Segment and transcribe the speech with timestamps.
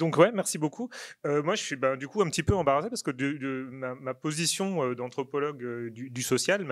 [0.00, 0.88] Donc ouais, merci beaucoup.
[1.26, 3.10] Euh, moi, je suis ben, du coup un petit peu embarrassé parce que
[3.70, 6.66] ma, position euh, d'anthropologue euh, du, social,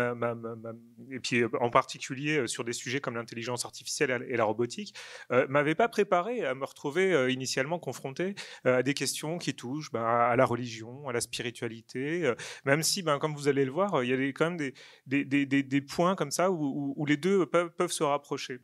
[1.11, 4.95] et puis en particulier sur des sujets comme l'intelligence artificielle et la robotique,
[5.49, 8.35] m'avait pas préparé à me retrouver initialement confronté
[8.65, 12.33] à des questions qui touchent ben, à la religion, à la spiritualité,
[12.65, 14.73] même si, ben, comme vous allez le voir, il y a quand même
[15.07, 18.61] des, points comme ça où, les deux peuvent se rapprocher.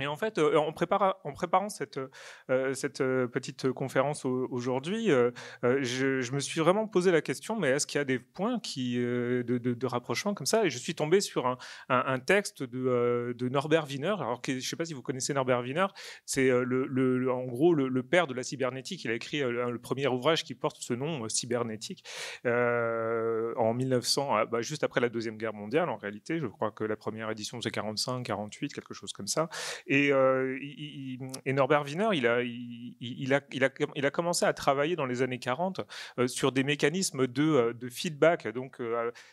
[0.00, 5.08] Et en fait, euh, en, préparant cette, euh, euh, petite conférence aujourd'hui,
[5.62, 9.86] je, me suis vraiment posé la question, mais est-ce qu'il y a des points de,
[9.86, 10.64] rapprochement comme ça?
[10.64, 11.58] Et je suis tombé sur
[11.88, 14.14] un, texte de, Norbert Wiener.
[14.18, 15.86] Alors, je ne sais pas si vous connaissez Norbert Wiener,
[16.24, 19.04] c'est en gros le, père de la cybernétique.
[19.04, 22.04] Il a écrit le premier ouvrage qui porte ce nom, Cybernétique,
[22.44, 26.38] en 1900, bah, juste après la Deuxième Guerre mondiale, en réalité.
[26.38, 29.48] Je crois que la première édition, c'est 45, 48, quelque chose comme ça.
[29.86, 30.58] Et, euh,
[31.44, 35.80] et Norbert Wiener, il a, commencé à travailler dans les années 40
[36.18, 38.48] euh, sur des mécanismes de, euh, feedback.
[38.48, 38.78] Donc,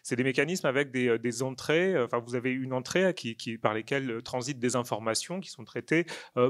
[0.04, 2.02] c'est des mécanismes avec des, entrées.
[2.02, 6.06] Enfin, vous avez une entrée qui, par lesquelles transitent des informations qui sont traitées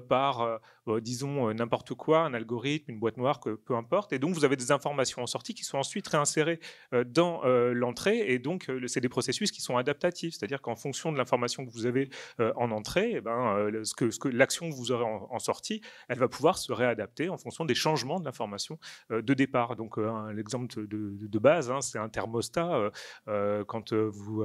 [0.08, 0.60] par,
[1.02, 4.14] disons, n'importe quoi, un algorithme, une boîte noire, que, peu importe.
[4.14, 6.60] Et donc, vous avez des informations en sortie qui sont ensuite réinsérées
[7.06, 8.32] dans l'entrée.
[8.32, 10.36] Et donc, c'est des processus qui sont adaptatifs.
[10.36, 14.20] C'est-à-dire qu'en fonction de l'information que vous avez en entrée, eh ben, ce que, ce
[14.20, 17.76] que l'action que vous aurez en, sortie, elle va pouvoir se réadapter en fonction des
[17.76, 18.80] changements de l'information
[19.12, 19.76] euh, de départ.
[19.76, 22.92] Donc, euh, l'exemple de, base, hein, c'est un thermostat.
[23.28, 24.44] Euh, quand vous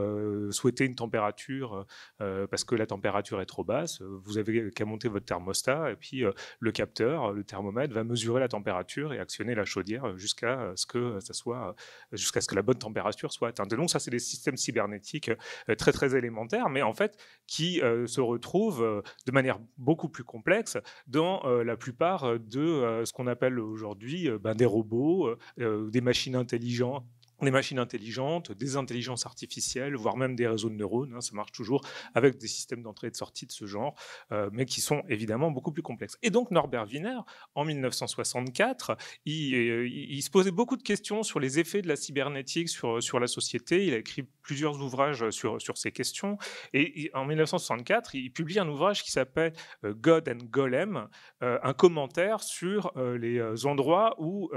[0.51, 1.87] souhaitez une température
[2.19, 6.25] parce que la température est trop basse, vous avez qu'à monter votre thermostat et puis
[6.59, 11.21] le capteur, le thermomètre, va mesurer la température et actionner la chaudière jusqu'à ce que
[11.21, 11.75] ça soit,
[12.13, 13.71] jusqu'à ce que la bonne température soit atteinte.
[13.71, 15.31] Donc, ça, c'est des systèmes cybernétiques
[15.79, 21.45] très très élémentaires, mais en fait qui se retrouvent de manière beaucoup plus complexe dans
[21.45, 26.37] euh, la plupart de euh, ce qu'on appelle aujourd'hui euh, ben, des robots, des machines
[26.37, 27.05] intelligentes
[27.45, 31.15] des machines intelligentes, des intelligences artificielles, voire même des réseaux de neurones.
[31.15, 31.83] Hein, ça marche toujours
[32.15, 33.95] avec des systèmes d'entrée et de sortie de ce genre,
[34.33, 36.17] euh, mais qui sont évidemment beaucoup plus complexes.
[36.23, 37.19] Et donc Norbert Wiener,
[37.55, 42.69] en 1964, il, il, se posait beaucoup de questions sur les effets de la cybernétique
[42.69, 43.87] sur, sur la société.
[43.87, 46.39] Il a écrit plusieurs ouvrages sur, sur ces questions.
[46.73, 49.53] Et, en 1964, il publie un ouvrage qui s'appelle
[49.85, 51.09] euh, God and Golem,
[51.43, 54.51] euh, un commentaire sur les endroits où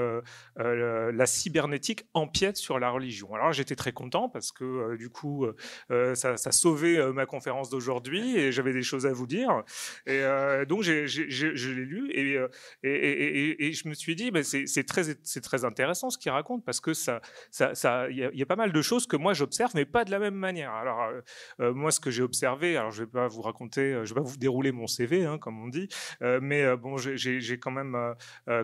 [0.56, 3.34] la cybernétique empiète sur la religion.
[3.34, 5.56] Alors j'étais très content parce que euh, du coup, euh,
[5.92, 9.64] euh, ça, sauvait ma conférence d'aujourd'hui et j'avais des choses à vous dire.
[10.06, 10.22] Et
[10.68, 16.18] donc je l'ai lu et, je me suis dit, bah, c'est très, très intéressant ce
[16.18, 19.34] qu'il raconte parce que ça, ça, il y, a pas mal de choses que moi
[19.34, 20.72] j'observe, mais pas de la même manière.
[20.72, 21.12] Alors
[21.60, 24.38] moi, ce que j'ai observé, alors je vais pas vous raconter, je vais pas vous
[24.38, 25.88] dérouler mon CV, hein, comme on dit,
[26.22, 28.16] mais bon, j'ai quand même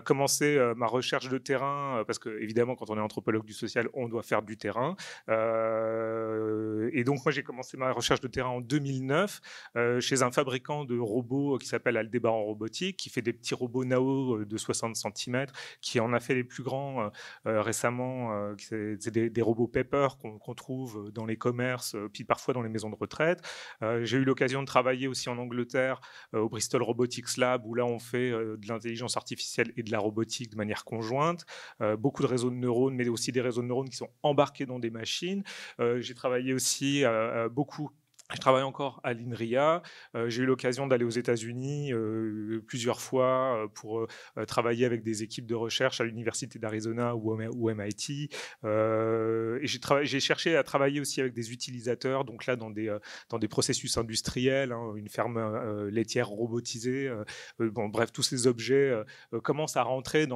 [0.04, 4.22] commencé ma recherche de terrain parce que évidemment, quand on est anthropologue du social, doit
[4.22, 4.96] faire du terrain.
[5.28, 9.40] Euh, et donc, moi, j'ai commencé ma recherche de terrain en 2009
[9.76, 13.84] euh, chez un fabricant de robots qui s'appelle Aldebaran Robotique, qui fait des petits robots
[13.84, 15.46] Nao euh, de 60 cm,
[15.80, 17.10] qui en a fait les plus grands
[17.44, 18.54] récemment.
[18.58, 22.96] c'est des, robots Pepper qu'on trouve dans les commerces, puis parfois dans les maisons de
[22.96, 23.40] retraite.
[24.02, 26.00] j'ai eu l'occasion de travailler aussi en Angleterre
[26.32, 30.50] au Bristol Robotics Lab, où là, on fait de l'intelligence artificielle et de la robotique
[30.50, 31.44] de manière conjointe.
[31.98, 34.78] beaucoup de réseaux de neurones, mais aussi des réseaux de neurones qui sont embarqués dans
[34.78, 35.42] des machines.
[35.80, 37.90] Euh, j'ai travaillé aussi euh, beaucoup
[38.34, 39.82] je travaille encore à l'INRIA.
[40.14, 44.06] Euh, j'ai eu l'occasion d'aller aux États-Unis euh, plusieurs fois euh, pour
[44.46, 48.30] travailler avec des équipes de recherche à l'Université d'Arizona ou, MIT.
[48.64, 49.66] et
[50.02, 54.94] j'ai cherché à travailler aussi avec des utilisateurs, donc là dans des, processus industriels, hein,
[54.96, 57.10] une ferme laitière robotisée.
[57.58, 58.92] bon, bref, tous ces objets
[59.42, 60.26] commencent à rentrer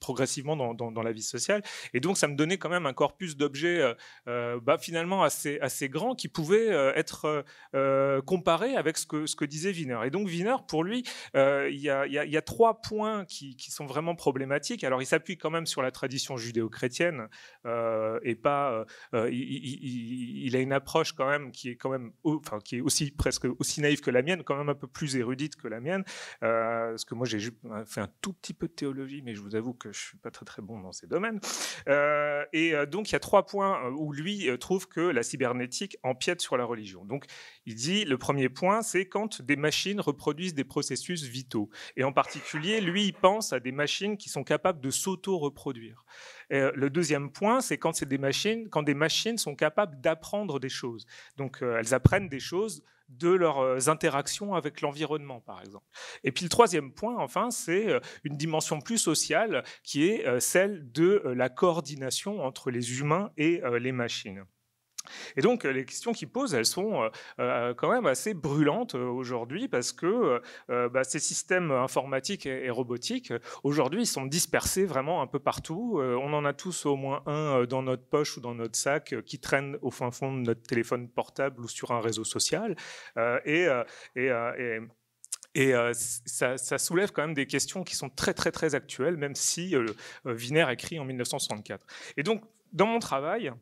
[0.00, 1.62] progressivement dans, dans, la vie sociale.
[1.92, 3.94] Et donc, ça me donnait quand même un corpus d'objets
[4.26, 7.42] bah, finalement assez, assez grand qui pouvait être euh,
[7.74, 9.98] euh, comparé avec ce que, disait Wiener.
[10.04, 11.04] Et donc Wiener, pour lui,
[11.36, 14.84] euh, il y, a, trois points qui, sont vraiment problématiques.
[14.84, 17.28] Alors il s'appuie quand même sur la tradition judéo-chrétienne
[17.64, 18.84] et pas.
[19.12, 23.46] Il, a une approche quand même qui est quand même, enfin qui est aussi presque
[23.58, 26.04] aussi naïve que la mienne, quand même un peu plus érudite que la mienne.
[26.40, 27.40] parce que moi j'ai
[27.86, 30.30] fait un tout petit peu de théologie, mais je vous avoue que je suis pas
[30.30, 31.40] très très bon dans ces domaines.
[32.52, 36.56] et donc il y a trois points où lui trouve que la cybernétique empiète sur
[36.56, 37.04] la religion.
[37.04, 37.23] Donc
[37.66, 41.70] il dit le premier point, c'est quand des machines reproduisent des processus vitaux.
[41.96, 46.04] Et en particulier, lui, il pense à des machines qui sont capables de s'auto-reproduire.
[46.52, 50.60] Euh, le deuxième point, c'est quand c'est des machines, quand des machines sont capables d'apprendre
[50.60, 51.06] des choses.
[51.36, 55.84] Donc, euh, elles apprennent des choses de leurs interactions avec l'environnement, par exemple.
[56.24, 61.22] Et puis le troisième point, enfin, c'est une dimension plus sociale qui est celle de
[61.36, 64.46] la coordination entre les humains et les machines.
[65.36, 70.40] Et donc, les questions qu'il pose, elles sont quand même assez brûlantes aujourd'hui parce que
[70.68, 76.00] bah, ces systèmes informatiques et, robotiques, aujourd'hui, ils sont dispersés vraiment un peu partout.
[76.00, 79.38] on en a tous au moins un dans notre poche ou dans notre sac qui
[79.38, 82.76] traîne au fin fond de notre téléphone portable ou sur un réseau social.
[83.44, 83.68] et,
[85.94, 89.74] ça, soulève quand même des questions qui sont très très très actuelles, même si
[90.24, 91.86] Wiener écrit en 1964.
[92.16, 92.42] Et donc,
[92.72, 93.52] dans mon travail,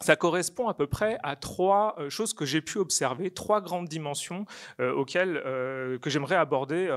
[0.00, 3.88] ça correspond à peu près à trois euh, choses que j'ai pu observer, trois grandes
[3.88, 4.44] dimensions
[4.80, 6.88] euh, auxquelles euh, que j'aimerais aborder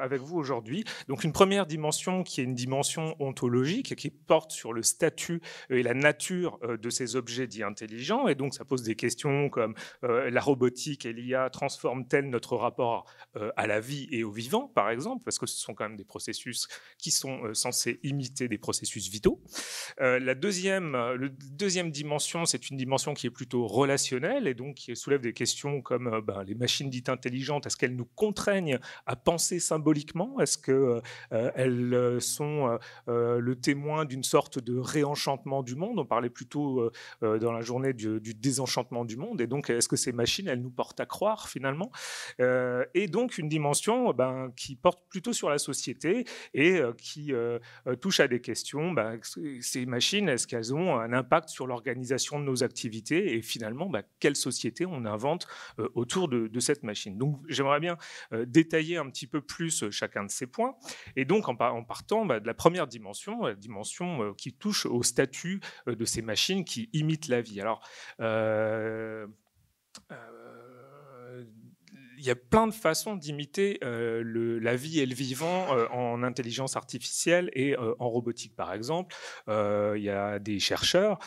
[0.00, 0.84] avec vous aujourd'hui.
[1.08, 5.82] Donc une première dimension qui est une dimension ontologique qui porte sur le statut et
[5.82, 10.40] la nature de ces objets dits intelligents et donc ça pose des questions comme la
[10.40, 13.06] robotique et l'IA transforment-elles notre rapport
[13.56, 15.24] à la vie et au vivant par exemple?
[15.24, 16.68] Parce que ce sont quand même des processus
[16.98, 19.40] qui sont censés imiter des processus vitaux.
[19.98, 24.96] la deuxième le deuxième dimension c'est une dimension qui est plutôt relationnelle et donc qui
[24.96, 29.16] soulève des questions comme euh, ben, les machines dites intelligentes, est-ce qu'elles nous contraignent à
[29.16, 30.40] penser symboliquement?
[30.40, 32.78] Est-ce qu'elles euh, sont
[33.08, 35.98] euh, le témoin d'une sorte de réenchantement du monde?
[35.98, 36.90] On parlait plutôt
[37.20, 39.40] dans la journée du, désenchantement du monde.
[39.40, 41.90] Et donc, est-ce que ces machines, elles nous portent à croire finalement?
[42.38, 47.32] Et donc, une dimension ben, qui porte plutôt sur la société et qui
[48.00, 48.92] touche à des questions.
[48.92, 49.18] Ben,
[49.60, 54.02] ces machines, est-ce qu'elles ont un impact sur l'organisation de nos activités et finalement bah,
[54.20, 55.46] quelle société on invente
[55.78, 57.16] euh, autour de, cette machine.
[57.16, 57.96] Donc j'aimerais bien
[58.32, 60.76] euh, détailler un petit peu plus euh, chacun de ces points
[61.16, 65.60] et donc en, partant bah, de la première dimension, la dimension qui touche au statut
[65.86, 67.60] de ces machines qui imitent la vie.
[67.60, 67.82] Alors
[72.20, 76.22] il y a plein de façons d'imiter euh, la vie et le vivant euh, en
[76.22, 79.16] intelligence artificielle et euh, en robotique, par exemple.
[79.48, 81.18] il y a des chercheurs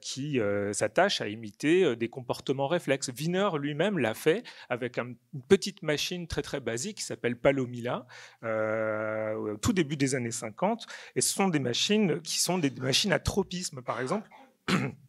[0.00, 0.40] qui
[0.72, 3.10] s'attachent à imiter des comportements réflexes.
[3.16, 5.16] Wiener lui-même l'a fait avec une
[5.48, 8.06] petite machine très très basique qui s'appelle Palomila,
[8.42, 10.86] au tout début des années 50.
[11.14, 14.28] Et ce sont des machines qui sont des machines à tropisme, par exemple.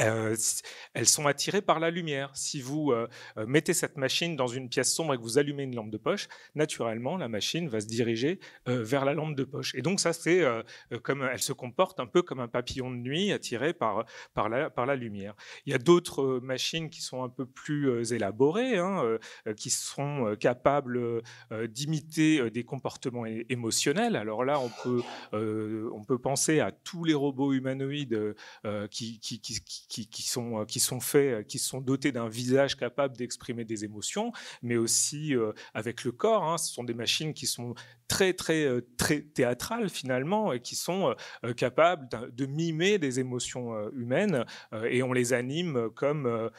[0.00, 0.34] Euh,
[0.94, 2.30] elles sont attirées par la lumière.
[2.34, 5.62] Si vous euh, euh, mettez cette machine dans une pièce sombre et que vous allumez
[5.62, 9.74] une lampe de poche, naturellement, la machine va se diriger vers la lampe de poche.
[9.74, 10.42] Et donc ça, c'est
[11.02, 14.04] comme elle se comporte un peu comme un papillon de nuit attiré par
[14.34, 15.34] par la lumière.
[15.66, 19.18] Il y a d'autres machines qui sont un peu plus élaborées, hein,
[19.56, 21.22] qui sont capables
[21.68, 24.16] d'imiter des comportements émotionnels.
[24.16, 25.02] Alors là, on peut
[25.32, 28.34] on peut penser à tous les robots humanoïdes
[28.90, 29.20] qui,
[30.02, 34.32] sont, euh, qui sont faits, euh, qui sont dotés d'un visage capable d'exprimer des émotions,
[34.62, 36.44] mais aussi euh, avec le corps.
[36.44, 36.58] Hein.
[36.58, 37.74] Ce sont des machines qui sont
[38.06, 41.14] très très très théâtrales finalement et qui sont
[41.56, 44.44] capables de, mimer des émotions humaines
[44.90, 46.50] et on les anime comme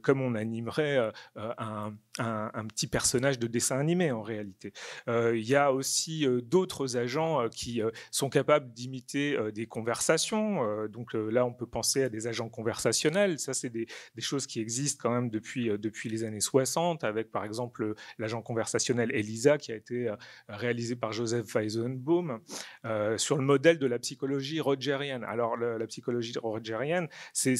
[0.00, 4.72] comme on animerait un, un, petit personnage de dessin animé en réalité.
[5.08, 10.86] Il y a aussi d'autres agents qui sont capables d'imiter des conversations.
[10.88, 13.40] donc là, on peut penser à des agents conversationnels.
[13.40, 13.86] Ça, c'est des,
[14.18, 18.40] choses qui existent quand même depuis, euh, depuis les années 60, avec par exemple l'agent
[18.40, 20.16] conversationnel ELISA qui a été euh,
[20.48, 22.38] réalisé par Joseph Weizenbaum
[22.84, 25.24] euh, sur le modèle de la psychologie rogerienne.
[25.24, 27.56] Alors, la psychologie rogerienne, c'est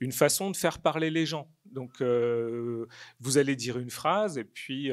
[0.00, 1.48] une façon de faire parler les gens.
[1.66, 4.90] Donc, vous allez dire une phrase et puis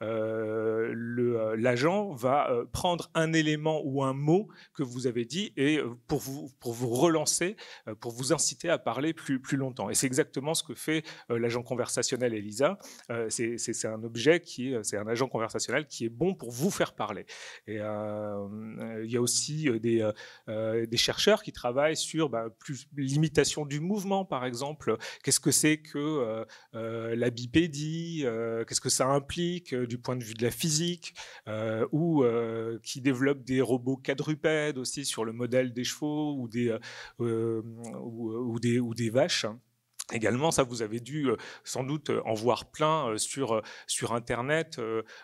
[0.00, 6.50] l'agent va prendre un élément ou un mot que vous avez dit et pour vous,
[6.60, 7.56] pour vous relancer,
[8.00, 9.90] pour vous inciter à parler plus, plus longtemps.
[9.90, 12.78] Et c'est exactement ce que fait l'agent conversationnel Elisa.
[13.28, 17.26] c'est un objet qui c'est un agent conversationnel qui est bon pour vous faire parler.
[17.66, 20.10] Et il y a aussi des,
[20.46, 22.46] des chercheurs qui travaillent sur bah,
[22.96, 24.96] l'imitation du mouvement, par exemple.
[25.22, 26.44] Qu'est-ce que c'est que euh,
[26.74, 31.14] euh, la bipédie, euh, qu'est-ce que ça implique du point de vue de la physique,
[31.92, 32.24] ou
[32.82, 36.76] qui développe des robots quadrupèdes aussi sur le modèle des chevaux ou des,
[38.18, 39.46] ou, des, ou des vaches.
[40.10, 41.28] Également, ça, vous avez dû
[41.64, 43.62] sans doute en voir plein sur,
[44.10, 44.80] Internet,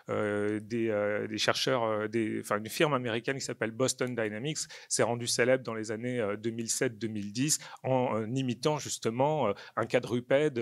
[0.07, 5.73] des, chercheurs, des, enfin, une firme américaine qui s'appelle Boston Dynamics s'est rendue célèbre dans
[5.73, 10.61] les années 2007-2010 en imitant justement un quadrupède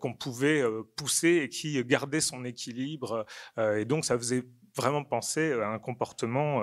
[0.00, 0.64] qu'on pouvait
[0.96, 3.24] pousser et qui gardait son équilibre.
[3.56, 4.42] et donc, ça faisait
[4.76, 6.62] vraiment penser à un comportement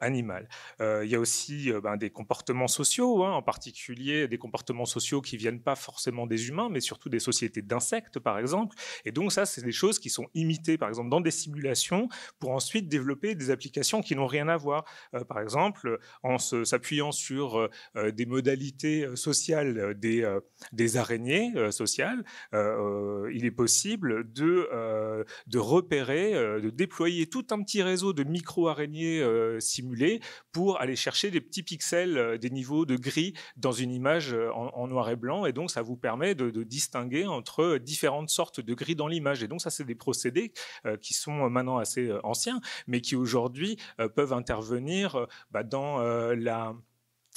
[0.00, 0.48] animal.
[0.80, 5.36] il y a aussi ben, des comportements sociaux, hein, en particulier des comportements sociaux qui
[5.36, 8.76] viennent pas forcément des humains, mais surtout des sociétés d'insectes, par exemple.
[9.04, 12.08] Et donc ça, c'est des choses qui sont imitées, par exemple, dans des simulations,
[12.38, 14.84] pour ensuite développer des applications qui n'ont rien à voir.
[15.28, 25.24] par exemple, en s'appuyant sur des modalités sociales des, araignées sociales, il est possible de,
[25.46, 29.24] de repérer, de déployer tout un petit réseau de micro-araignées
[29.60, 30.20] simulées
[30.52, 35.10] pour aller chercher des petits pixels, des niveaux de gris dans une image en, noir
[35.10, 35.46] et blanc.
[35.46, 39.42] Et donc, ça vous permet de, distinguer entre différentes sortes de gris dans l'image.
[39.42, 40.52] Et donc, ça, c'est des procédés
[41.00, 43.76] qui sont maintenant assez anciens, mais qui aujourd'hui
[44.14, 46.74] peuvent intervenir bah, dans la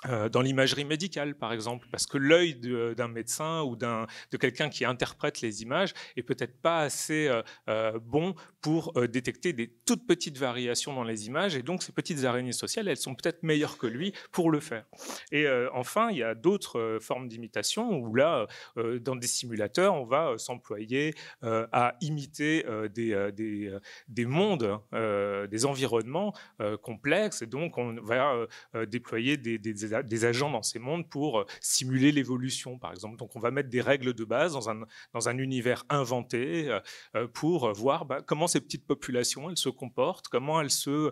[0.05, 2.53] euh, dans l'imagerie médicale, par exemple, parce que l'œil
[2.95, 7.99] d'un médecin ou de quelqu'un qui interprète les images est peut-être pas assez euh, euh,
[7.99, 12.51] bon pour détecter des toutes petites variations dans les images, et donc ces petites araignées
[12.51, 14.85] sociales, elles sont peut-être meilleures que lui pour le faire.
[15.31, 20.37] Et enfin, il y a d'autres formes d'imitation où là, dans des simulateurs, on va
[20.37, 23.77] s'employer à imiter des, des,
[24.09, 26.33] des, mondes, des environnements
[26.81, 28.47] complexes, et donc on va
[28.85, 33.17] déployer des, des des, agents dans ces mondes pour euh, simuler l'évolution, par exemple.
[33.17, 34.81] Donc on va mettre des règles de base dans un,
[35.13, 36.79] dans un univers inventé euh,
[37.15, 41.11] euh, pour voir bah, comment ces petites populations elles se comportent, comment elles se,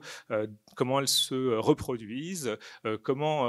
[0.75, 2.57] comment elles se reproduisent,
[3.03, 3.47] comment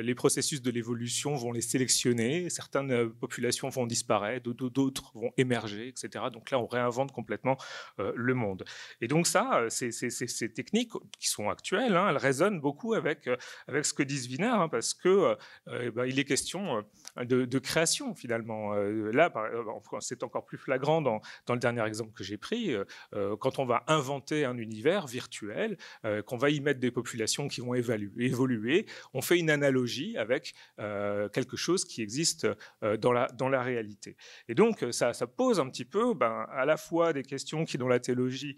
[0.00, 2.50] les processus de l'évolution vont les sélectionner.
[2.50, 6.26] Certaines populations vont disparaître, d'autres vont émerger, etc.
[6.32, 7.56] Donc là, on réinvente complètement
[7.98, 8.64] le monde.
[9.00, 13.28] Et donc ça, ces, ces, techniques qui sont actuelles, hein, elles résonnent beaucoup avec,
[13.66, 15.08] avec ce que dit Wiener, hein, parce que
[15.68, 16.84] euh, eh ben, il est question
[17.18, 18.74] euh, de, création finalement.
[18.74, 19.32] Euh, là,
[20.00, 22.74] c'est encore plus flagrant dans, dans le dernier exemple que j'ai pris.
[23.40, 25.76] quand on va inventer un univers virtuel,
[26.26, 31.56] qu'on va y mettre des populations qui vont évoluer, on fait une analogie avec quelque
[31.56, 32.46] chose qui existe
[32.82, 34.16] dans la, dans la réalité.
[34.48, 37.88] Et donc, ça, pose un petit peu ben, à la fois des questions qui, dans
[37.88, 38.56] la théologie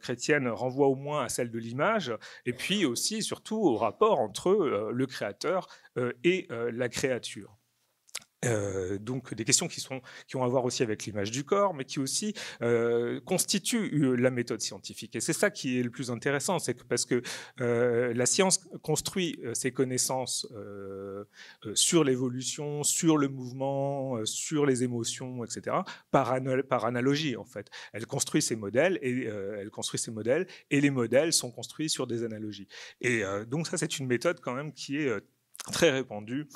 [0.00, 2.12] chrétienne, renvoient au moins à celle de l'image,
[2.46, 4.52] et puis aussi, surtout, au rapport entre
[4.92, 5.17] le créateur
[5.96, 7.57] euh, et euh, la créature.
[8.44, 9.84] Euh, donc des questions qui,
[10.36, 12.34] ont à voir aussi avec l'image du corps, mais qui aussi
[13.24, 15.16] constituent la méthode scientifique.
[15.16, 17.22] Et c'est ça qui est le plus intéressant, c'est que parce que
[17.58, 20.46] la science construit ses connaissances
[21.74, 25.76] sur l'évolution, sur le mouvement, sur les émotions, etc.
[26.10, 26.34] Par,
[26.68, 27.68] par, analogie en fait.
[27.92, 32.06] Elle construit ses modèles et elle construit ses modèles et les modèles sont construits sur
[32.06, 32.68] des analogies.
[33.00, 35.10] Et donc ça c'est une méthode quand même qui est
[35.72, 36.48] très répandue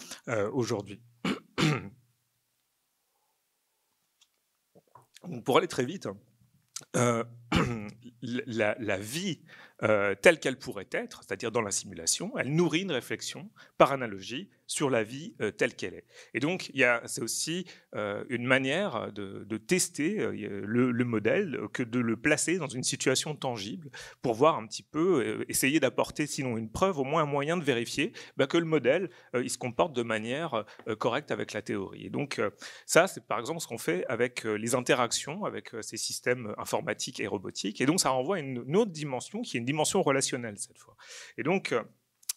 [0.53, 1.01] aujourd'hui.
[5.45, 6.09] Pour aller très vite,
[6.97, 7.23] euh,
[8.23, 9.41] la, vie
[9.83, 14.49] euh, telle qu'elle pourrait être, c'est-à-dire dans la simulation, elle nourrit une réflexion par analogie
[14.69, 16.07] sur la vie euh, telle qu'elle est.
[16.35, 16.71] Et donc,
[17.07, 22.85] c'est aussi euh, une manière de, tester le, modèle que de le placer dans une
[22.85, 23.91] situation tangible
[24.23, 27.65] pour voir un petit peu, essayer d'apporter sinon une preuve, au moins un moyen de
[27.65, 30.65] vérifier bah, que le modèle, il se comporte de manière
[30.99, 32.07] correcte avec la théorie.
[32.07, 32.41] Et donc,
[32.87, 37.27] ça, c'est par exemple ce qu'on fait avec les interactions avec ces systèmes informatiques et
[37.27, 37.42] robotiques.
[37.81, 40.97] Et donc, ça renvoie à une autre dimension qui est une dimension relationnelle cette fois.
[41.37, 41.83] Et donc, euh,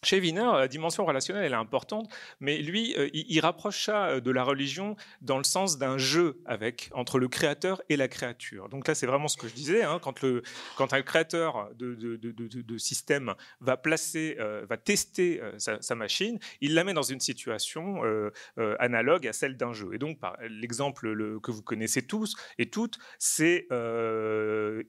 [0.02, 2.08] chez Wiener, la dimension relationnelle elle est importante,
[2.40, 6.38] mais lui, euh, il, rapproche ça euh, de la religion dans le sens d'un jeu
[6.44, 8.68] avec entre le créateur et la créature.
[8.68, 9.82] Donc là, c'est vraiment ce que je disais.
[9.82, 10.42] Hein, quand, le,
[10.76, 14.36] quand un créateur de, de, de, système va placer,
[14.68, 18.02] va tester sa, machine, il la met dans une situation
[18.78, 19.94] analogue à celle d'un jeu.
[19.94, 23.66] Et donc, l'exemple que vous connaissez tous et toutes, c'est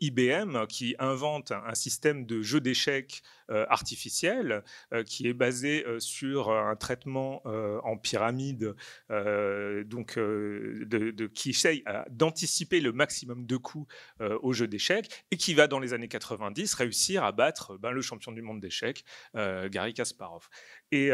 [0.01, 4.61] IBM qui invente un système de jeu d'échecs euh, artificielle
[4.91, 7.41] euh, qui est basée euh, sur un traitement
[7.83, 8.75] en pyramide,
[9.09, 10.19] donc
[11.33, 13.87] qui essaye d'anticiper le maximum de coups
[14.19, 18.01] au jeu d'échecs et qui va dans les années 90 réussir à battre ben, le
[18.01, 20.49] champion du monde d'échecs, Gary Kasparov.
[20.91, 21.09] Et,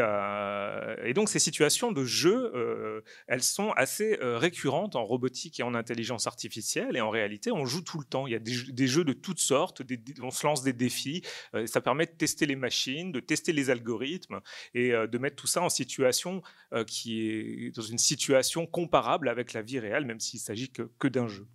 [1.14, 6.96] donc ces situations de jeu, elles sont assez récurrentes en robotique et en intelligence artificielle.
[6.96, 8.26] Et en réalité, on joue tout le temps.
[8.26, 9.82] Il y a des, jeux de toutes sortes.
[10.22, 11.22] on se lance des défis.
[11.66, 14.40] ça permet de tester les machines, de tester les algorithmes
[14.72, 16.42] et de mettre tout ça en situation
[16.86, 21.28] qui est dans une situation comparable avec la vie réelle, même s'il s'agit que d'un
[21.28, 21.46] jeu.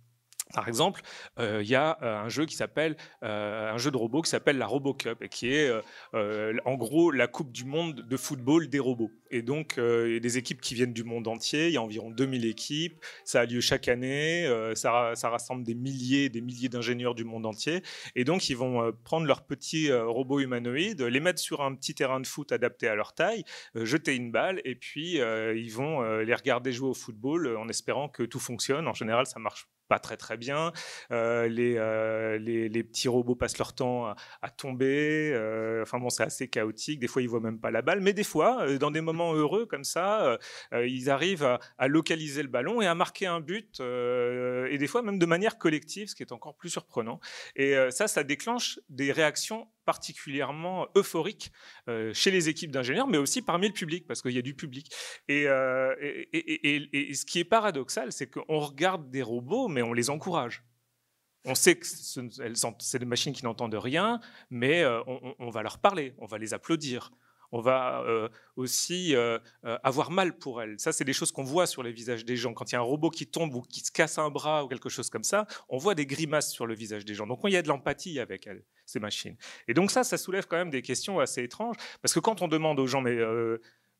[0.54, 1.02] Par exemple,
[1.38, 5.22] il y a un jeu qui s'appelle un jeu de robot qui s'appelle la RoboCup
[5.22, 5.70] et qui est
[6.12, 9.12] en gros la Coupe du monde de football des robots.
[9.30, 11.68] Et donc, euh, il y a des équipes qui viennent du monde entier.
[11.68, 13.02] Il y a environ 2000 équipes.
[13.24, 14.46] Ça a lieu chaque année.
[14.46, 17.82] Euh, ça, rassemble des milliers des milliers d'ingénieurs du monde entier.
[18.16, 21.94] Et donc, ils vont euh, prendre leurs petits robots humanoïdes, les mettre sur un petit
[21.94, 23.44] terrain de foot adapté à leur taille,
[23.74, 28.22] jeter une balle, et puis ils vont les regarder jouer au football en espérant que
[28.22, 28.88] tout fonctionne.
[28.88, 30.72] En général, ça marche pas très très bien.
[31.10, 31.74] Les,
[32.82, 34.06] petits robots passent leur temps
[34.42, 35.32] à, tomber.
[35.82, 37.00] Enfin bon, c'est assez chaotique.
[37.00, 39.66] Des fois, ils voient même pas la balle, mais des fois, dans des moments heureux
[39.66, 40.38] comme ça,
[40.72, 43.80] ils arrivent à, localiser le ballon et à marquer un but.
[43.80, 47.20] et des fois, même de manière collective, ce qui est encore plus surprenant.
[47.56, 51.50] Et ça, ça déclenche des réactions particulièrement euphorique
[51.88, 54.54] euh, chez les équipes d'ingénieurs, mais aussi parmi le public, parce qu'il y a du
[54.54, 54.94] public.
[55.30, 60.62] Euh, et, ce qui est paradoxal, c'est qu'on regarde des robots, mais on les encourage.
[61.44, 65.02] On sait que c'est des machines qui n'entendent rien, mais euh,
[65.38, 67.10] on, va leur parler, on va les applaudir,
[67.52, 70.78] on va euh, aussi euh, euh, avoir mal pour elles.
[70.78, 72.52] Ça, c'est des choses qu'on voit sur les visages des gens.
[72.52, 74.68] Quand il y a un robot qui tombe ou qui se casse un bras ou
[74.68, 77.26] quelque chose comme ça, on voit des grimaces sur le visage des gens.
[77.26, 79.36] Donc, il y a de l'empathie avec elles, ces machines.
[79.68, 82.48] Et donc ça, ça soulève quand même des questions assez étranges, parce que quand on
[82.48, 83.18] demande aux gens, mais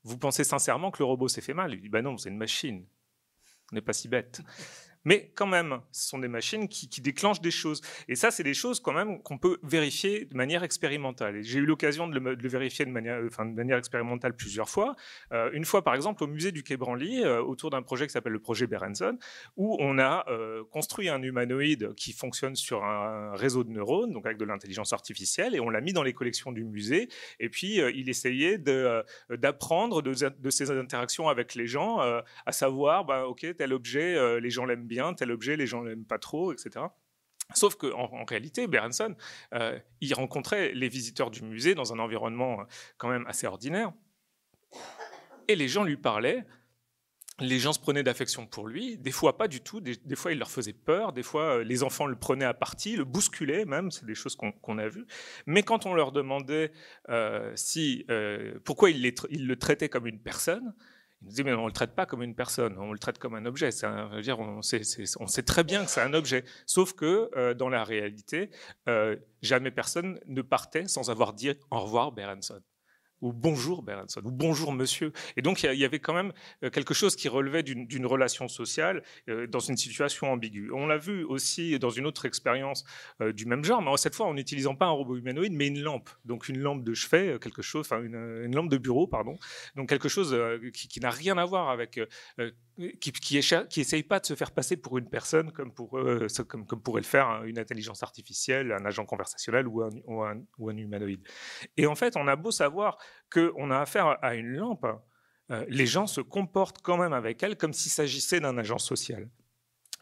[0.05, 1.75] vous pensez sincèrement que le robot s'est fait mal?
[1.75, 2.87] Il dit, bah non, c'est une machine.
[3.73, 4.41] On n'est pas si bête.
[5.05, 7.81] Mais quand même, ce sont des machines qui, déclenchent des choses.
[8.09, 11.43] Et ça, c'est des choses quand même qu'on peut vérifier de manière expérimentale.
[11.43, 14.97] J'ai eu l'occasion de, le, vérifier de manière, expérimentale plusieurs fois.
[15.33, 18.13] Euh, une fois, par exemple, au musée du Quai Branly, euh, autour d'un projet qui
[18.13, 19.17] s'appelle le projet Berenson,
[19.57, 24.27] où on a euh, construit un humanoïde qui fonctionne sur un réseau de neurones, donc
[24.27, 27.09] avec de l'intelligence artificielle, et on l'a mis dans les collections du musée.
[27.39, 33.47] Et puis, il essayait d'apprendre de, ces interactions avec les gens, à savoir, bah, OK,
[33.57, 36.87] tel objet, les gens l'aiment tel objet, les gens l'aiment pas trop, etc.
[37.55, 39.15] Sauf qu'en en, réalité, Berenson,
[39.55, 42.65] euh, il rencontrait les visiteurs du musée dans un environnement euh,
[42.97, 43.93] quand même assez ordinaire.
[45.49, 46.45] Et les gens lui parlaient,
[47.41, 50.39] les gens se prenaient d'affection pour lui, des fois pas du tout, des, fois il
[50.39, 53.91] leur faisait peur, des fois euh, les enfants le prenaient à partie, le bousculaient même,
[53.91, 55.07] c'est des choses qu'on a vues.
[55.47, 56.71] Mais quand on leur demandait
[57.57, 58.07] si,
[58.65, 60.73] pourquoi il, il, le traitait comme une personne,
[61.23, 63.35] nous dit, mais on ne le traite pas comme une personne, on le traite comme
[63.35, 63.71] un objet.
[64.23, 64.83] dire, on, sait,
[65.19, 66.45] on, sait, très bien que c'est un objet.
[66.67, 68.51] Sauf que euh, dans la réalité,
[68.89, 72.63] euh, jamais personne ne partait sans avoir dit au revoir Berenson
[73.21, 75.13] ou bonjour Berenson, ou bonjour monsieur.
[75.37, 76.33] Et donc il y avait quand même
[76.65, 80.71] euh, quelque chose qui relevait d'une relation sociale euh, dans une situation ambiguë.
[80.73, 82.85] On l'a vu aussi dans une autre expérience
[83.21, 85.81] euh, du même genre, mais cette fois en n'utilisant pas un robot humanoïde, mais une
[85.81, 86.11] lampe.
[86.25, 89.39] Donc une lampe de chevet, quelque chose, enfin une, lampe de bureau, pardon.
[89.77, 90.37] Donc quelque chose
[90.73, 92.01] qui, n'a rien à voir avec
[93.01, 95.99] qui, qui, essaye pas de se faire passer pour une personne comme, pour,
[96.49, 101.27] comme pourrait le faire une intelligence artificielle, un agent conversationnel ou un, humanoïde.
[101.77, 102.99] Et en fait, on a beau savoir
[103.33, 104.87] qu'on a affaire à une lampe,
[105.51, 109.29] euh, les gens se comportent quand même avec elle comme s'il s'agissait d'un agent social.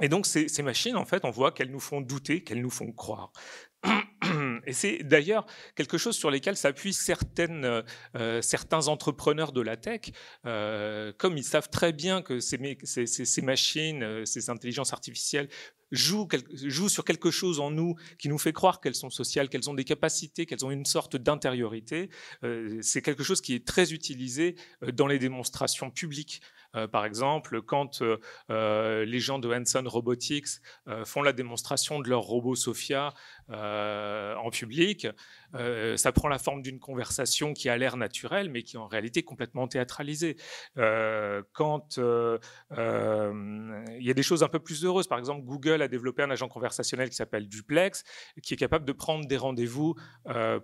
[0.01, 2.93] Et donc ces, machines, en fait, on voit qu'elles nous font douter, qu'elles nous font
[2.93, 3.33] croire.
[4.67, 7.83] Et c'est d'ailleurs quelque chose sur lequel s'appuient certaines,
[8.17, 10.11] euh, certains entrepreneurs de la tech,
[10.45, 12.59] euh, comme ils savent très bien que ces,
[13.43, 15.49] machines, ces intelligences artificielles
[15.91, 16.29] jouent,
[16.89, 19.85] sur quelque chose en nous qui nous fait croire qu'elles sont sociales, qu'elles ont des
[19.85, 22.11] capacités, qu'elles ont une sorte d'intériorité.
[22.45, 26.41] Euh, c'est quelque chose qui est très utilisé euh, dans les démonstrations publiques.
[26.79, 28.03] Euh, par exemple, quand
[28.49, 30.61] les gens de Hanson Robotics
[31.05, 33.13] font la démonstration de leur robot Sophia
[33.49, 35.07] en public,
[35.55, 38.87] euh, ça prend la forme d'une conversation qui a l'air naturelle, mais qui est en
[38.87, 40.37] réalité complètement théâtralisée.
[40.77, 42.39] Euh, quand euh,
[42.71, 46.31] il y a des choses un peu plus heureuses, par exemple, Google a développé un
[46.31, 48.05] agent conversationnel qui s'appelle Duplex,
[48.43, 49.95] qui est capable de prendre des rendez-vous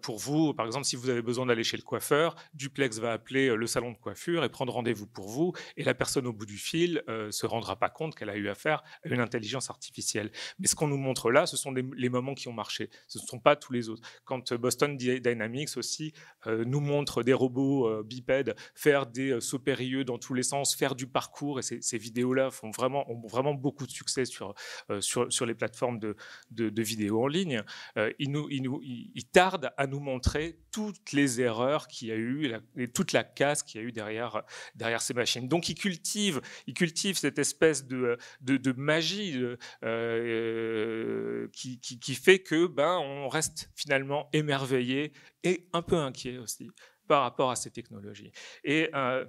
[0.02, 0.54] pour vous.
[0.54, 3.92] Par exemple, si vous avez besoin d'aller chez le coiffeur, Duplex va appeler le salon
[3.92, 7.46] de coiffure et prendre rendez-vous pour vous, et la personne au bout du fil se
[7.46, 10.30] rendra pas compte qu'elle a eu affaire à une intelligence artificielle.
[10.58, 12.90] Mais ce qu'on nous montre là, ce sont les moments qui ont marché.
[13.06, 14.02] Ce ne sont pas tous les autres.
[14.24, 16.12] Quand Boston Dynamics aussi
[16.46, 20.42] euh, nous montre des robots euh, bipèdes faire des euh, sauts périlleux dans tous les
[20.42, 21.58] sens, faire du parcours.
[21.58, 24.54] Et ces, vidéos-là font vraiment, ont vraiment beaucoup de succès sur,
[25.00, 26.16] sur, sur les plateformes de,
[26.50, 27.62] de, vidéos en ligne.
[28.18, 32.16] ils, nous, ils, nous, ils tardent à nous montrer toutes les erreurs qu'il y a
[32.16, 34.42] eu et toute la casse qu'il y a eu derrière,
[34.74, 35.48] derrière ces machines.
[35.48, 39.40] Donc ils cultivent, ils cultivent cette espèce de, de, de magie
[41.52, 45.12] qui, qui, qui, fait que ben, on reste finalement émerveillé et
[45.72, 46.70] un peu inquiet aussi
[47.06, 48.32] par rapport à ces technologies.
[48.62, 49.24] Et euh,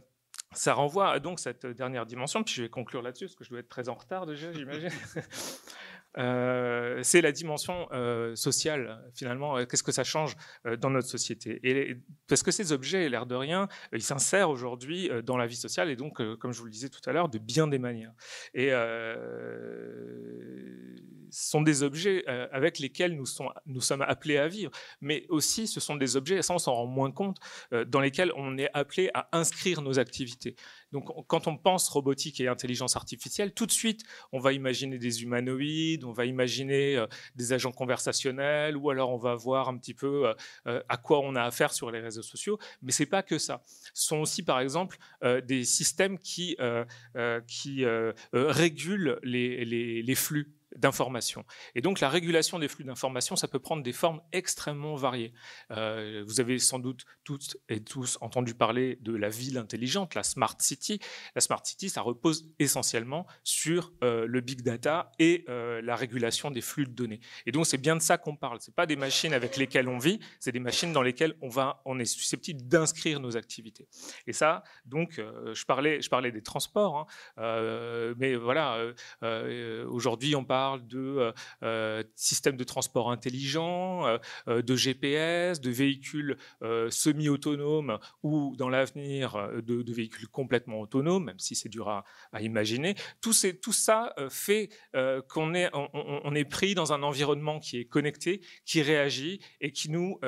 [0.53, 3.49] ça renvoie à donc cette dernière dimension, puis je vais conclure là-dessus, parce que je
[3.49, 4.89] dois être très en retard déjà, j'imagine.
[6.15, 7.89] c'est la dimension
[8.35, 9.65] sociale, finalement.
[9.65, 10.37] Qu'est-ce que ça change
[10.79, 11.59] dans notre société?
[11.63, 15.89] Et, Parce que ces objets, l'air de rien, ils s'insèrent aujourd'hui dans la vie sociale
[15.89, 18.13] et donc, comme je vous le disais tout à l'heure, de bien des manières.
[18.53, 18.71] Et
[21.35, 24.71] sont des objets avec lesquels nous, sommes appelés à vivre,
[25.01, 27.37] mais aussi ce sont des objets, et ça on s'en rend moins compte,
[27.87, 30.55] dans lesquels on est appelé à inscrire nos activités.
[30.95, 35.23] Donc, quand on pense robotique et intelligence artificielle, tout de suite, on va imaginer des
[35.23, 39.93] humanoïdes, on va imaginer euh, des agents conversationnels, ou alors on va voir un petit
[39.93, 40.33] peu euh,
[40.67, 42.59] euh, à quoi on a affaire sur les réseaux sociaux.
[42.81, 43.61] Mais c'est pas que ça.
[43.93, 44.97] Ce sont aussi, par exemple,
[45.43, 46.55] des systèmes qui,
[48.33, 51.45] régulent les flux d'informations.
[51.73, 55.33] Et donc la régulation des flux d'informations, ça peut prendre des formes extrêmement variées.
[55.71, 60.23] Euh, vous avez sans doute toutes et tous entendu parler de la ville intelligente, la
[60.23, 60.99] smart city.
[61.35, 66.51] La smart city, ça repose essentiellement sur euh, le big data et euh, la régulation
[66.51, 67.19] des flux de données.
[67.45, 68.59] Et donc c'est bien de ça qu'on parle.
[68.61, 71.81] C'est pas des machines avec lesquelles on vit, c'est des machines dans lesquelles on va,
[71.85, 73.87] on est susceptible d'inscrire nos activités.
[74.27, 75.21] Et ça, donc,
[75.53, 77.07] je parlais, je parlais des transports,
[77.37, 78.79] hein, mais voilà,
[79.87, 81.31] aujourd'hui on parle de euh,
[81.63, 84.05] euh, systèmes de transport intelligents,
[84.47, 86.37] euh, de GPS, de véhicules
[86.89, 92.03] semi-autonomes ou dans l'avenir de, véhicules complètement autonomes, même si c'est dur à,
[92.41, 92.95] imaginer.
[93.21, 94.69] Tout, tout, ça fait
[95.29, 99.89] qu'on est, on, est pris dans un environnement qui est connecté, qui réagit et qui
[99.89, 100.19] nous,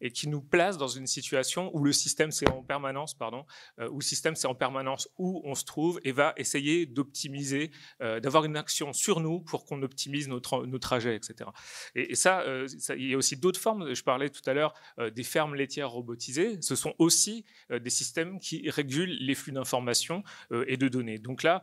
[0.00, 3.44] et qui nous place dans une situation où le système c'est en permanence, pardon,
[3.90, 8.44] où le système c'est en permanence où on se trouve et va essayer d'optimiser, d'avoir
[8.44, 11.50] une action sur nous pour qu'on optimise nos, trajets, etc.
[11.94, 13.94] Et, euh, ça, il y a aussi d'autres formes.
[13.94, 16.60] Je parlais tout à l'heure euh, des fermes laitières robotisées.
[16.60, 20.22] Ce sont aussi euh, des systèmes qui régulent les flux d'informations
[20.66, 21.18] et de données.
[21.18, 21.62] Donc là,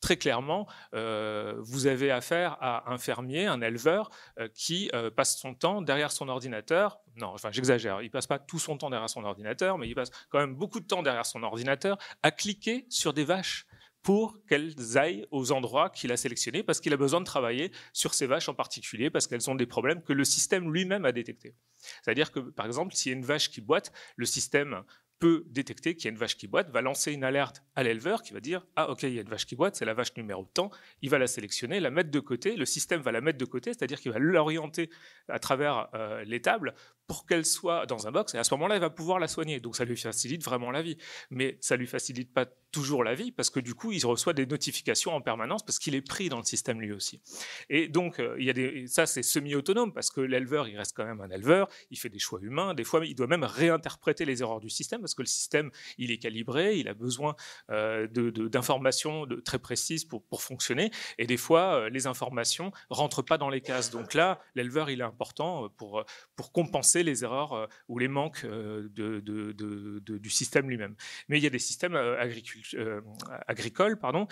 [0.00, 4.10] très clairement, vous avez affaire à un fermier, un éleveur,
[4.54, 7.00] qui passe son temps derrière son ordinateur.
[7.16, 8.02] Non, enfin, j'exagère.
[8.02, 10.80] Il passe pas tout son temps derrière son ordinateur, mais il passe quand même beaucoup
[10.80, 13.66] de temps derrière son ordinateur à cliquer sur des vaches
[14.02, 18.14] pour qu'elles aillent aux endroits qu'il a sélectionnés, parce qu'il a besoin de travailler sur
[18.14, 21.54] ces vaches en particulier, parce qu'elles ont des problèmes que le système lui-même a détectés.
[22.02, 24.82] C'est-à-dire que, par exemple, s'il y a une vache qui boite, le système
[25.20, 28.22] peut détecter qu'il y a une vache qui boite, va lancer une alerte à l'éleveur
[28.22, 30.16] qui va dire Ah, ok, il y a une vache qui boite, c'est la vache
[30.16, 30.70] numéro temps.
[31.02, 32.56] Il va la sélectionner, la mettre de côté.
[32.56, 34.90] Le système va la mettre de côté, c'est-à-dire qu'il va l'orienter
[35.28, 36.74] à travers euh, les tables
[37.06, 38.34] pour qu'elle soit dans un box.
[38.34, 39.60] Et à ce moment-là, il va pouvoir la soigner.
[39.60, 40.96] Donc ça lui facilite vraiment la vie.
[41.30, 44.46] Mais ça lui facilite pas toujours la vie parce que du coup, il reçoit des
[44.46, 47.20] notifications en permanence parce qu'il est pris dans le système lui aussi.
[47.68, 50.96] Et donc, euh, il y a des, ça, c'est semi-autonome parce que l'éleveur, il reste
[50.96, 52.74] quand même un éleveur, il fait des choix humains.
[52.74, 56.10] Des fois, il doit même réinterpréter les erreurs du système parce que le système, il
[56.10, 57.34] est calibré, il a besoin
[57.70, 60.90] euh, d'informations très précises pour, fonctionner.
[61.18, 63.90] Et des fois, euh, les informations rentrent pas dans les cases.
[63.90, 66.04] Donc là, l'éleveur, il est important pour,
[66.36, 70.94] pour compenser les erreurs ou les manques du système lui-même.
[71.28, 73.04] Mais il y a des systèmes euh,
[73.46, 74.26] agricoles pardon,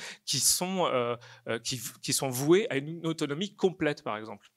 [0.62, 1.16] euh,
[1.48, 4.50] euh, qui sont voués à une autonomie complète, par exemple.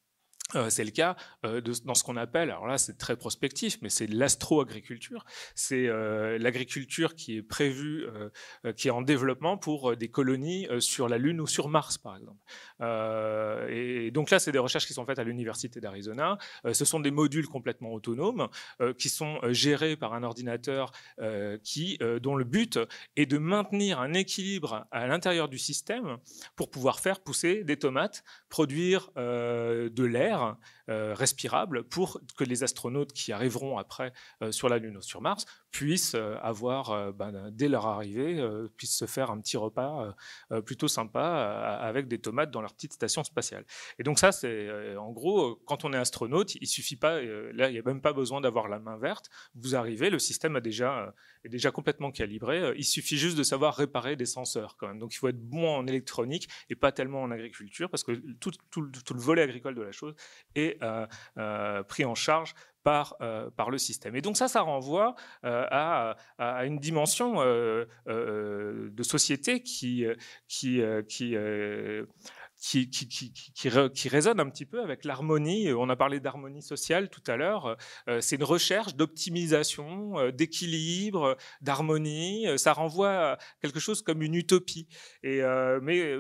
[0.56, 3.90] Euh, c'est le cas euh, dans ce qu'on appelle, alors là c'est très prospectif, mais
[3.90, 5.26] c'est l'astro-agriculture.
[5.56, 8.08] C'est euh, l'agriculture qui est prévue,
[8.76, 12.40] qui est en développement pour des colonies sur la Lune ou sur Mars, par exemple.
[13.72, 16.38] et donc là, c'est des recherches qui sont faites à l'Université d'Arizona.
[16.72, 18.48] ce sont des modules complètement autonomes
[18.98, 20.92] qui sont gérés par un ordinateur
[21.64, 22.80] qui, dont le but
[23.16, 26.18] est de maintenir un équilibre à l'intérieur du système
[26.56, 30.54] pour pouvoir faire pousser des tomates, produire de l'air euh,
[31.14, 35.46] respirable pour que les astronautes qui arriveront après euh, sur la Lune ou sur Mars
[35.72, 38.42] puissent euh, avoir, ben, dès leur arrivée,
[38.78, 40.14] puissent se faire un petit repas
[40.66, 43.66] plutôt sympa avec des tomates dans leur petite station spatiale.
[44.00, 47.74] Et donc ça, c'est en gros, quand on est astronaute, il suffit pas, là, il
[47.74, 49.30] n'y a même pas besoin d'avoir la main verte.
[49.56, 52.74] Vous arrivez, le système a déjà, est déjà complètement calibré.
[52.76, 55.00] Il suffit juste de savoir réparer des senseurs quand même.
[55.00, 58.52] Donc il faut être bon en électronique et pas tellement en agriculture parce que tout,
[58.72, 60.16] tout le volet agricole de la chose
[60.56, 60.81] est euh, euh,
[61.88, 64.16] pris en charge par, euh, par le système.
[64.16, 66.16] Et donc ça, ça renvoie à,
[66.66, 67.36] une dimension
[68.06, 70.06] de société qui,
[70.48, 70.82] qui
[72.62, 75.74] qui, résonne un petit peu avec l'harmonie.
[75.74, 77.76] On a parlé d'harmonie sociale tout à l'heure.
[78.08, 82.48] Euh, c'est une recherche d'optimisation, euh, d'équilibre, d'harmonie.
[82.48, 84.88] Euh, ça renvoie à quelque chose comme une utopie.
[85.24, 86.16] Mais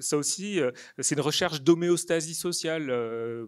[0.00, 0.60] ça aussi,
[0.98, 2.92] c'est une recherche d'homéostasie sociale,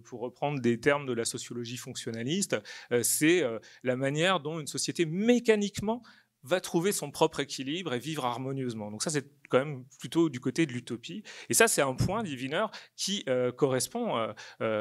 [0.05, 2.57] pour reprendre des termes de la sociologie fonctionnaliste.
[3.03, 3.43] c'est
[3.83, 6.03] la manière dont une société mécaniquement
[6.43, 8.91] va trouver son propre équilibre et vivre harmonieusement.
[8.91, 11.23] Donc ça, c'est quand même plutôt du côté de l'utopie.
[11.49, 13.25] Et ça, c'est un point, divineur, qui
[13.57, 14.35] correspond,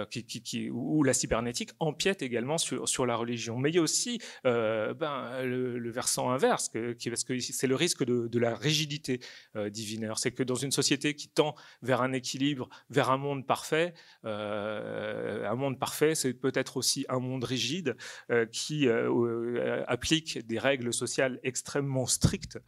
[0.10, 3.58] qui, qui, où la cybernétique empiète également sur, la religion.
[3.58, 8.04] Mais il y a aussi ben, le, versant inverse, qui, parce que c'est le risque
[8.04, 9.20] de, de la rigidité
[9.70, 10.20] divineur.
[10.20, 15.56] C'est que dans une société qui tend vers un équilibre, vers un monde parfait, un
[15.56, 17.96] monde parfait, c'est peut-être aussi un monde rigide
[18.52, 18.88] qui
[19.88, 22.60] applique des règles sociales extrêmement strictes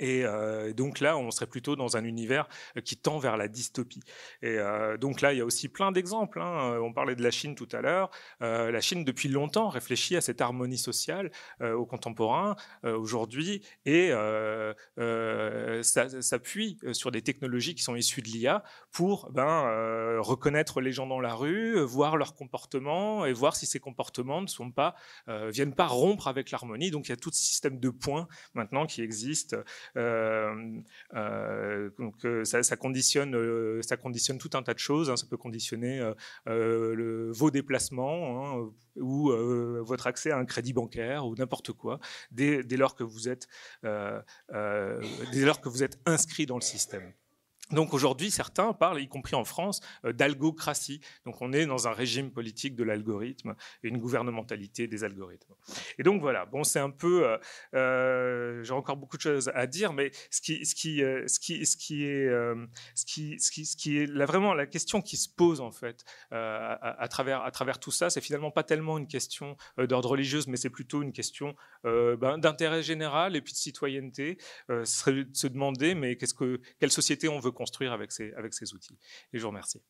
[0.00, 3.48] et euh, donc là, on serait plutôt dans un univers euh, qui tend vers la
[3.48, 4.02] dystopie.
[4.42, 6.40] Et euh, donc là, il y a aussi plein d'exemples.
[6.40, 6.78] Hein.
[6.82, 8.10] On parlait de la Chine tout à l'heure.
[8.40, 11.30] la Chine, depuis longtemps, réfléchit à cette harmonie sociale
[11.60, 14.12] au contemporain aujourd'hui et
[15.82, 21.20] s'appuie sur des technologies qui sont issues de l'IA pour ben, reconnaître les gens dans
[21.20, 24.94] la rue, voir leurs comportements et voir si ces comportements ne sont pas,
[25.26, 26.90] viennent pas rompre avec l'harmonie.
[26.90, 29.56] Donc il y a tout ce système de points maintenant qui existe
[31.98, 35.10] donc euh, ça, conditionne, ça conditionne tout un tas de choses.
[35.10, 35.16] Hein.
[35.16, 36.12] Ça peut conditionner
[36.46, 39.30] vos déplacements hein, ou
[39.84, 41.98] votre accès à un crédit bancaire ou n'importe quoi
[42.30, 43.48] dès lors que vous êtes
[46.06, 47.12] inscrit dans le système.
[47.70, 51.00] Donc aujourd'hui, certains parlent, y compris en France, euh, d'algocratie.
[51.24, 55.54] Donc on est dans un régime politique de l'algorithme et une gouvernementalité des algorithmes.
[55.98, 57.38] Et donc voilà, bon, c'est un peu, euh,
[57.74, 60.66] euh, j'ai encore beaucoup de choses à dire, mais ce qui, est,
[64.26, 68.20] vraiment la question qui se pose en fait à, travers, à travers tout ça, c'est
[68.20, 73.36] finalement pas tellement une question d'ordre religieuse, mais c'est plutôt une question ben, d'intérêt général
[73.36, 74.36] et puis de citoyenneté.
[74.68, 78.74] ce serait de se demander, mais quelle société on veut construire avec ces, avec ces
[78.74, 78.98] outils.
[79.32, 79.82] Et je vous remercie.